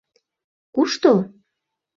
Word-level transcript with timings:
Кушто?! 0.75 1.13